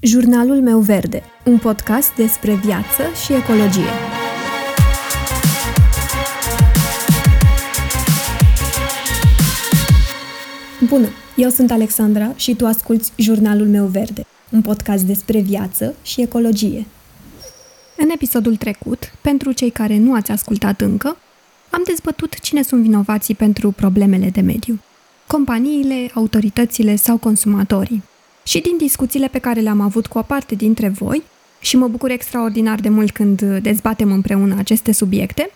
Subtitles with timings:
[0.00, 3.90] Jurnalul meu verde, un podcast despre viață și ecologie.
[10.88, 16.20] Bună, eu sunt Alexandra și tu asculți Jurnalul meu verde, un podcast despre viață și
[16.20, 16.86] ecologie.
[17.96, 21.16] În episodul trecut, pentru cei care nu ați ascultat încă,
[21.70, 24.80] am dezbătut cine sunt vinovații pentru problemele de mediu.
[25.26, 28.02] Companiile, autoritățile sau consumatorii–
[28.48, 31.22] și din discuțiile pe care le-am avut cu o parte dintre voi,
[31.60, 35.50] și mă bucur extraordinar de mult când dezbatem împreună aceste subiecte,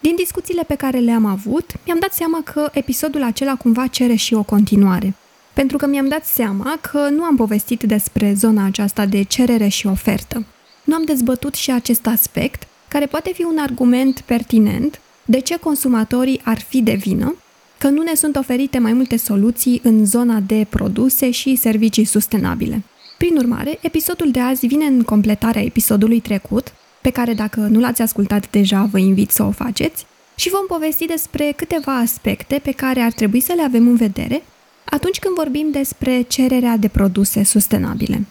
[0.00, 4.34] din discuțiile pe care le-am avut, mi-am dat seama că episodul acela cumva cere și
[4.34, 5.14] o continuare.
[5.52, 9.86] Pentru că mi-am dat seama că nu am povestit despre zona aceasta de cerere și
[9.86, 10.44] ofertă.
[10.84, 16.40] Nu am dezbătut și acest aspect, care poate fi un argument pertinent de ce consumatorii
[16.44, 17.34] ar fi de vină
[17.80, 22.82] că nu ne sunt oferite mai multe soluții în zona de produse și servicii sustenabile.
[23.18, 28.02] Prin urmare, episodul de azi vine în completarea episodului trecut, pe care dacă nu l-ați
[28.02, 33.00] ascultat deja, vă invit să o faceți, și vom povesti despre câteva aspecte pe care
[33.00, 34.42] ar trebui să le avem în vedere
[34.84, 38.26] atunci când vorbim despre cererea de produse sustenabile.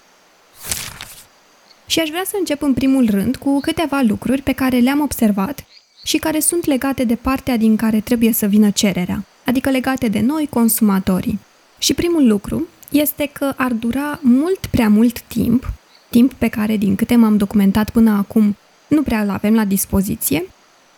[1.86, 5.66] Și aș vrea să încep în primul rând cu câteva lucruri pe care le-am observat
[6.04, 10.20] și care sunt legate de partea din care trebuie să vină cererea adică legate de
[10.20, 11.40] noi, consumatorii.
[11.78, 15.72] Și primul lucru este că ar dura mult prea mult timp,
[16.10, 18.56] timp pe care, din câte m-am documentat până acum,
[18.88, 20.46] nu prea îl avem la dispoziție,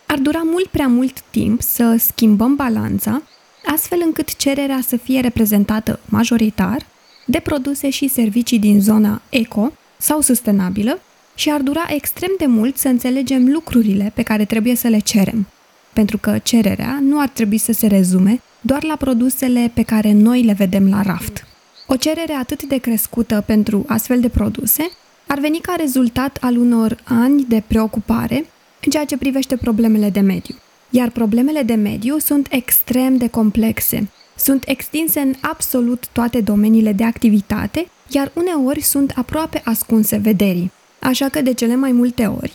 [0.06, 3.22] ar dura mult prea mult timp să schimbăm balanța,
[3.66, 6.86] astfel încât cererea să fie reprezentată majoritar
[7.26, 10.98] de produse și servicii din zona eco sau sustenabilă
[11.34, 15.46] și ar dura extrem de mult să înțelegem lucrurile pe care trebuie să le cerem,
[15.92, 20.42] pentru că cererea nu ar trebui să se rezume doar la produsele pe care noi
[20.42, 21.46] le vedem la raft.
[21.86, 24.90] O cerere atât de crescută pentru astfel de produse
[25.26, 28.46] ar veni ca rezultat al unor ani de preocupare
[28.84, 30.54] în ceea ce privește problemele de mediu.
[30.90, 37.04] Iar problemele de mediu sunt extrem de complexe, sunt extinse în absolut toate domeniile de
[37.04, 40.72] activitate, iar uneori sunt aproape ascunse vederii.
[40.98, 42.52] Așa că de cele mai multe ori,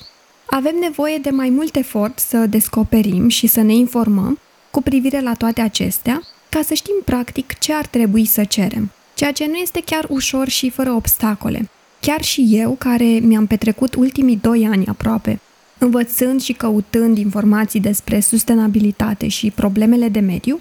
[0.50, 4.40] avem nevoie de mai mult efort să descoperim și să ne informăm
[4.72, 9.31] cu privire la toate acestea, ca să știm practic ce ar trebui să cerem, ceea
[9.31, 11.69] ce nu este chiar ușor și fără obstacole.
[12.00, 15.40] Chiar și eu, care mi-am petrecut ultimii doi ani aproape,
[15.78, 20.59] învățând și căutând informații despre sustenabilitate și problemele de mediu,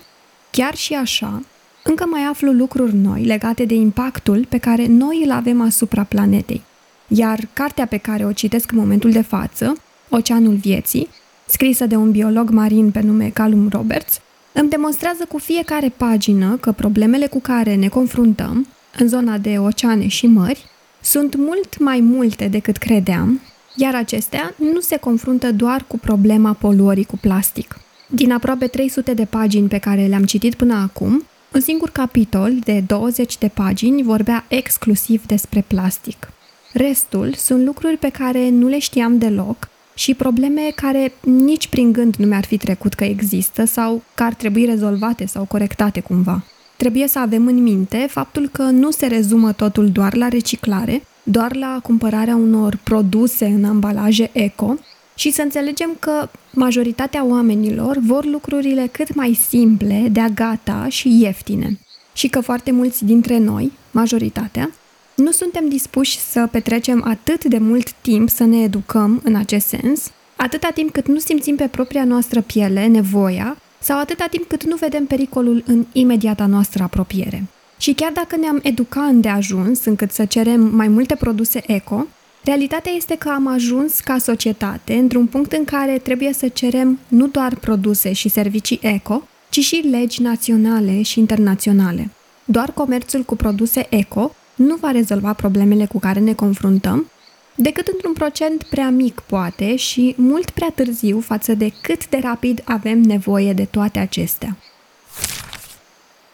[0.50, 1.42] chiar și așa,
[1.82, 6.62] încă mai aflu lucruri noi legate de impactul pe care noi îl avem asupra planetei.
[7.08, 9.76] Iar cartea pe care o citesc în momentul de față,
[10.08, 11.08] Oceanul Vieții,
[11.46, 14.20] scrisă de un biolog marin pe nume Callum Roberts,
[14.52, 18.66] îmi demonstrează cu fiecare pagină că problemele cu care ne confruntăm,
[18.98, 20.64] în zona de oceane și mări,
[21.00, 23.40] sunt mult mai multe decât credeam,
[23.76, 27.76] iar acestea nu se confruntă doar cu problema poluării cu plastic.
[28.08, 31.24] Din aproape 300 de pagini pe care le-am citit până acum,
[31.54, 36.30] un singur capitol de 20 de pagini vorbea exclusiv despre plastic.
[36.76, 42.14] Restul sunt lucruri pe care nu le știam deloc și probleme care nici prin gând
[42.16, 46.44] nu mi-ar fi trecut că există sau că ar trebui rezolvate sau corectate cumva.
[46.76, 51.54] Trebuie să avem în minte faptul că nu se rezumă totul doar la reciclare, doar
[51.54, 54.76] la cumpărarea unor produse în ambalaje eco
[55.14, 61.78] și să înțelegem că majoritatea oamenilor vor lucrurile cât mai simple, de-a gata și ieftine.
[62.12, 64.70] Și că foarte mulți dintre noi, majoritatea,
[65.16, 70.10] nu suntem dispuși să petrecem atât de mult timp să ne educăm în acest sens,
[70.36, 74.76] atâta timp cât nu simțim pe propria noastră piele nevoia sau atâta timp cât nu
[74.76, 77.44] vedem pericolul în imediata noastră apropiere.
[77.78, 82.06] Și chiar dacă ne-am educat îndeajuns încât să cerem mai multe produse eco,
[82.44, 87.26] realitatea este că am ajuns ca societate într-un punct în care trebuie să cerem nu
[87.26, 92.10] doar produse și servicii eco, ci și legi naționale și internaționale.
[92.44, 97.10] Doar comerțul cu produse eco nu va rezolva problemele cu care ne confruntăm,
[97.54, 102.62] decât într-un procent prea mic, poate, și mult prea târziu față de cât de rapid
[102.64, 104.56] avem nevoie de toate acestea.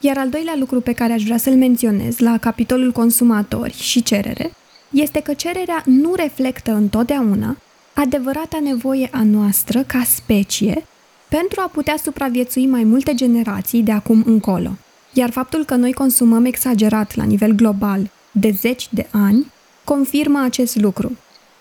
[0.00, 4.52] Iar al doilea lucru pe care aș vrea să-l menționez la capitolul consumatori și cerere
[4.90, 7.56] este că cererea nu reflectă întotdeauna
[7.92, 10.84] adevărata nevoie a noastră ca specie
[11.28, 14.70] pentru a putea supraviețui mai multe generații de acum încolo.
[15.12, 19.53] Iar faptul că noi consumăm exagerat la nivel global de zeci de ani
[19.85, 21.17] confirmă acest lucru.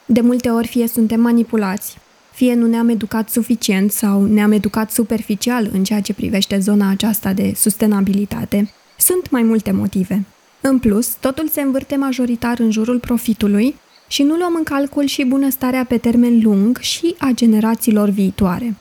[0.06, 1.98] De multe ori fie suntem manipulați,
[2.32, 7.34] fie nu ne-am educat suficient sau ne-am educat superficial în ceea ce privește zona aceasta
[7.34, 8.74] de sustenabilitate.
[8.98, 10.26] Sunt mai multe motive.
[10.62, 13.76] În plus, totul se învârte majoritar în jurul profitului
[14.08, 18.76] și nu luăm în calcul și bunăstarea pe termen lung și a generațiilor viitoare.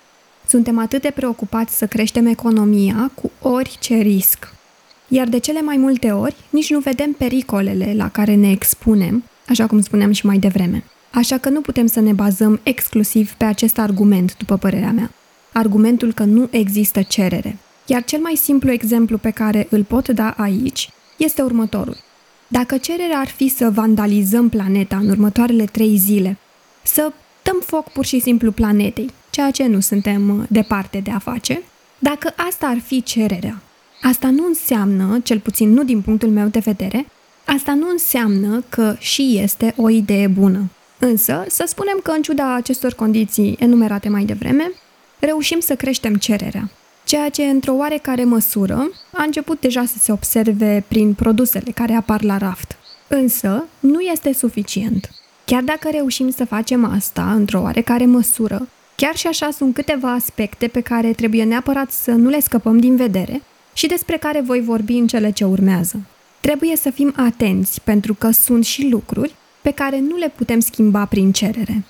[0.46, 4.58] Suntem atât de preocupați să creștem economia cu orice risc.
[5.12, 9.66] Iar de cele mai multe ori, nici nu vedem pericolele la care ne expunem, așa
[9.66, 10.84] cum spuneam și mai devreme.
[11.10, 15.10] Așa că nu putem să ne bazăm exclusiv pe acest argument, după părerea mea.
[15.52, 17.58] Argumentul că nu există cerere.
[17.86, 21.96] Iar cel mai simplu exemplu pe care îl pot da aici este următorul.
[22.48, 26.38] Dacă cererea ar fi să vandalizăm planeta în următoarele trei zile,
[26.82, 27.12] să
[27.42, 31.62] dăm foc pur și simplu planetei, ceea ce nu suntem uh, departe de a face,
[31.98, 33.62] dacă asta ar fi cererea,
[34.00, 37.06] asta nu înseamnă, cel puțin nu din punctul meu de vedere,
[37.44, 40.70] asta nu înseamnă că și este o idee bună.
[40.98, 44.72] Însă, să spunem că în ciuda acestor condiții enumerate mai devreme,
[45.18, 46.70] reușim să creștem cererea
[47.10, 52.22] ceea ce într-o oarecare măsură a început deja să se observe prin produsele care apar
[52.22, 52.76] la raft.
[53.08, 55.10] Însă, nu este suficient.
[55.44, 60.66] Chiar dacă reușim să facem asta într-o oarecare măsură, chiar și așa sunt câteva aspecte
[60.66, 63.42] pe care trebuie neapărat să nu le scăpăm din vedere
[63.80, 66.00] și despre care voi vorbi în cele ce urmează.
[66.40, 71.04] Trebuie să fim atenți pentru că sunt și lucruri pe care nu le putem schimba
[71.04, 71.84] prin cerere.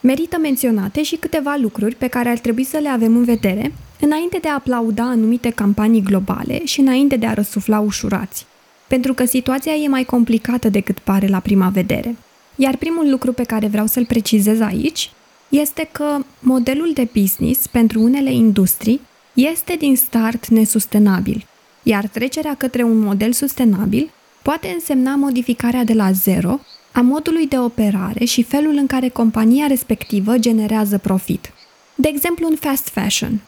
[0.00, 4.38] Merită menționate și câteva lucruri pe care ar trebui să le avem în vedere înainte
[4.38, 8.46] de a aplauda anumite campanii globale și înainte de a răsufla ușurați,
[8.86, 12.16] pentru că situația e mai complicată decât pare la prima vedere.
[12.56, 15.10] Iar primul lucru pe care vreau să-l precizez aici
[15.48, 19.00] este că modelul de business pentru unele industrii
[19.34, 21.46] este din start nesustenabil,
[21.82, 24.10] iar trecerea către un model sustenabil
[24.42, 26.60] poate însemna modificarea de la zero
[26.92, 31.52] a modului de operare și felul în care compania respectivă generează profit.
[31.94, 33.40] De exemplu, în fast fashion.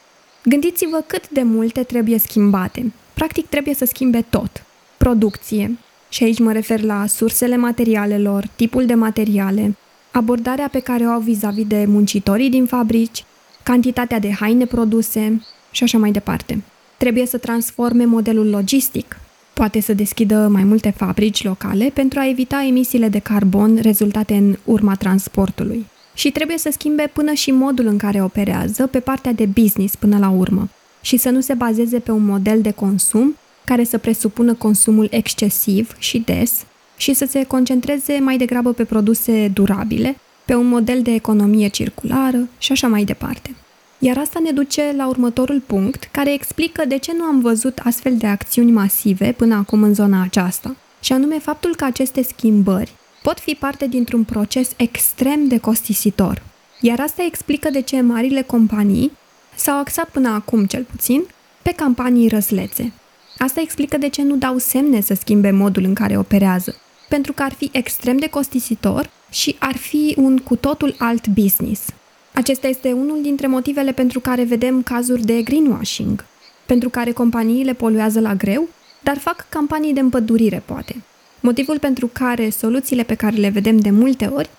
[0.44, 2.92] Gândiți-vă cât de multe trebuie schimbate.
[3.14, 4.64] Practic trebuie să schimbe tot.
[4.96, 9.76] Producție, și aici mă refer la sursele materialelor, tipul de materiale,
[10.10, 13.24] abordarea pe care o au vis-a-vis de muncitorii din fabrici,
[13.62, 16.62] cantitatea de haine produse și așa mai departe.
[16.96, 19.16] Trebuie să transforme modelul logistic,
[19.52, 24.56] Poate să deschidă mai multe fabrici locale pentru a evita emisiile de carbon rezultate în
[24.64, 25.86] urma transportului.
[26.14, 30.18] Și trebuie să schimbe până și modul în care operează pe partea de business până
[30.18, 30.68] la urmă
[31.00, 35.94] și să nu se bazeze pe un model de consum care să presupună consumul excesiv
[35.98, 36.64] și des
[36.96, 42.48] și să se concentreze mai degrabă pe produse durabile, pe un model de economie circulară
[42.58, 43.54] și așa mai departe.
[44.04, 48.16] Iar asta ne duce la următorul punct, care explică de ce nu am văzut astfel
[48.16, 53.40] de acțiuni masive până acum în zona aceasta, și anume faptul că aceste schimbări pot
[53.40, 56.42] fi parte dintr-un proces extrem de costisitor.
[56.80, 59.12] Iar asta explică de ce marile companii
[59.54, 61.24] s-au axat până acum, cel puțin,
[61.62, 62.92] pe campanii răslețe.
[63.38, 66.76] Asta explică de ce nu dau semne să schimbe modul în care operează,
[67.08, 71.82] pentru că ar fi extrem de costisitor și ar fi un cu totul alt business.
[72.34, 76.24] Acesta este unul dintre motivele pentru care vedem cazuri de greenwashing,
[76.66, 78.68] pentru care companiile poluează la greu,
[79.02, 81.02] dar fac campanii de împădurire, poate.
[81.40, 84.50] Motivul pentru care soluțiile pe care le vedem de multe ori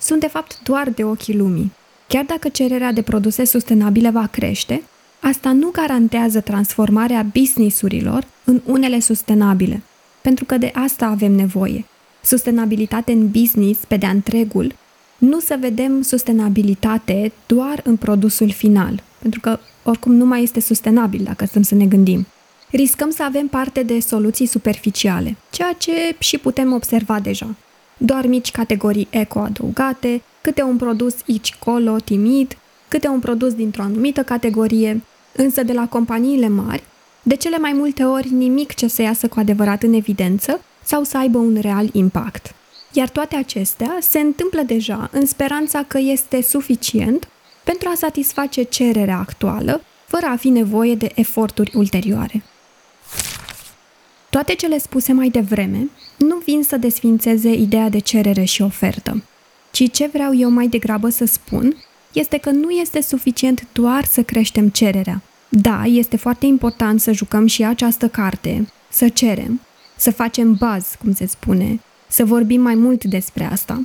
[0.00, 1.72] sunt de fapt doar de ochii lumii.
[2.06, 4.82] Chiar dacă cererea de produse sustenabile va crește,
[5.20, 9.82] asta nu garantează transformarea businessurilor în unele sustenabile,
[10.20, 11.84] pentru că de asta avem nevoie.
[12.22, 14.74] Sustenabilitate în business pe de-a întregul
[15.20, 21.22] nu să vedem sustenabilitate doar în produsul final, pentru că oricum nu mai este sustenabil
[21.24, 22.26] dacă stăm să ne gândim.
[22.70, 27.54] Riscăm să avem parte de soluții superficiale, ceea ce și putem observa deja.
[27.96, 32.56] Doar mici categorii eco adăugate, câte un produs aici colo timid,
[32.88, 35.02] câte un produs dintr-o anumită categorie,
[35.36, 36.82] însă de la companiile mari,
[37.22, 41.18] de cele mai multe ori nimic ce să iasă cu adevărat în evidență sau să
[41.18, 42.54] aibă un real impact.
[42.92, 47.28] Iar toate acestea se întâmplă deja în speranța că este suficient
[47.64, 52.42] pentru a satisface cererea actuală, fără a fi nevoie de eforturi ulterioare.
[54.30, 59.22] Toate cele spuse mai devreme nu vin să desfințeze ideea de cerere și ofertă,
[59.70, 61.76] ci ce vreau eu mai degrabă să spun
[62.12, 65.22] este că nu este suficient doar să creștem cererea.
[65.48, 69.60] Da, este foarte important să jucăm și această carte, să cerem,
[69.96, 73.82] să facem baz, cum se spune, să vorbim mai mult despre asta.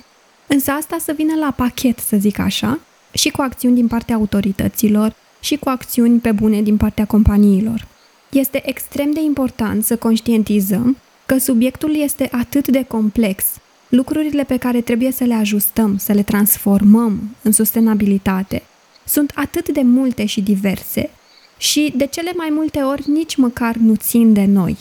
[0.48, 2.80] Însă asta să vină la pachet, să zic așa,
[3.12, 7.88] și cu acțiuni din partea autorităților și cu acțiuni pe bune din partea companiilor.
[8.32, 13.46] Este extrem de important să conștientizăm că subiectul este atât de complex,
[13.90, 18.64] lucrurile pe care trebuie să le ajustăm, să le transformăm în sustenabilitate,
[19.06, 21.10] sunt atât de multe și diverse
[21.58, 24.78] și de cele mai multe ori nici măcar nu țin de noi.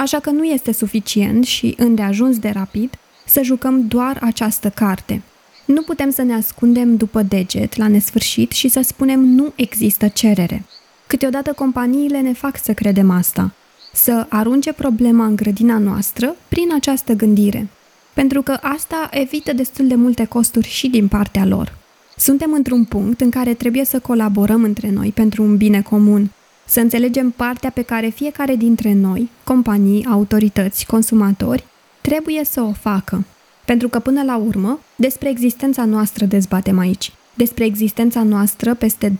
[0.00, 2.90] Așa că nu este suficient și îndeajuns de rapid
[3.26, 5.22] să jucăm doar această carte.
[5.64, 10.64] Nu putem să ne ascundem după deget la nesfârșit și să spunem nu există cerere.
[11.06, 13.52] Câteodată companiile ne fac să credem asta,
[13.92, 17.68] să arunce problema în grădina noastră prin această gândire,
[18.14, 21.76] pentru că asta evită destul de multe costuri și din partea lor.
[22.16, 26.30] Suntem într-un punct în care trebuie să colaborăm între noi pentru un bine comun,
[26.68, 31.64] să înțelegem partea pe care fiecare dintre noi, companii, autorități, consumatori,
[32.00, 33.24] trebuie să o facă.
[33.64, 39.14] Pentru că până la urmă, despre existența noastră dezbatem aici, despre existența noastră peste 20-30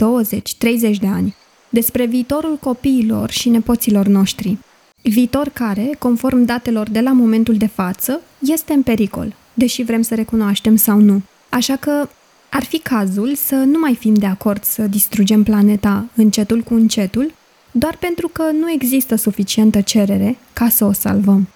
[1.01, 1.35] de ani,
[1.69, 4.59] despre viitorul copiilor și nepoților noștri.
[5.03, 10.15] Viitor care, conform datelor de la momentul de față, este în pericol, deși vrem să
[10.15, 11.23] recunoaștem sau nu.
[11.49, 12.09] Așa că
[12.51, 17.35] ar fi cazul să nu mai fim de acord să distrugem planeta încetul cu încetul,
[17.71, 21.49] doar pentru că nu există suficientă cerere ca să o salvăm.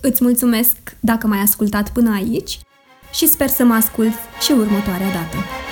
[0.00, 2.58] Îți mulțumesc dacă m-ai ascultat până aici
[3.12, 5.63] și sper să mă ascult și următoarea dată.